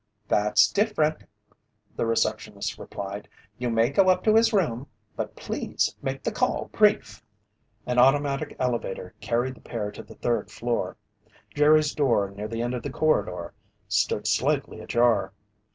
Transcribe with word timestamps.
"That's 0.27 0.67
different," 0.71 1.25
the 1.95 2.07
receptionist 2.07 2.79
replied. 2.79 3.27
"You 3.59 3.69
may 3.69 3.91
go 3.91 4.09
up 4.09 4.23
to 4.23 4.33
his 4.33 4.51
room, 4.51 4.87
but 5.15 5.35
please 5.35 5.95
make 6.01 6.23
the 6.23 6.31
call 6.31 6.69
brief." 6.71 7.23
An 7.85 7.99
automatic 7.99 8.55
elevator 8.57 9.13
carried 9.21 9.53
the 9.53 9.61
pair 9.61 9.91
to 9.91 10.01
the 10.01 10.15
third 10.15 10.49
floor. 10.49 10.97
Jerry's 11.53 11.93
door 11.93 12.31
near 12.31 12.47
the 12.47 12.63
end 12.63 12.73
of 12.73 12.81
the 12.81 12.89
corridor 12.89 13.53
stood 13.87 14.25
slightly 14.25 14.79
ajar. 14.79 15.33